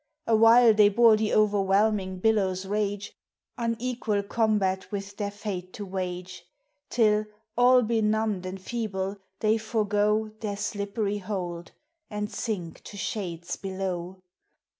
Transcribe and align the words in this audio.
Awhile 0.25 0.73
they 0.73 0.89
bore 0.89 1.15
the 1.15 1.31
o'erwhelming 1.31 2.17
billows' 2.21 2.65
rage, 2.65 3.13
Unequal 3.59 4.23
combat 4.23 4.91
with 4.91 5.15
their 5.17 5.29
fate 5.29 5.73
to 5.73 5.85
wage; 5.85 6.43
Till, 6.89 7.25
all 7.55 7.83
benumbed 7.83 8.47
and 8.47 8.59
feeble, 8.59 9.17
they 9.41 9.59
forego 9.59 10.31
Their 10.39 10.57
slippery 10.57 11.19
hold, 11.19 11.73
and 12.09 12.31
sink 12.31 12.81
to 12.85 12.97
shades 12.97 13.55
below. 13.57 14.17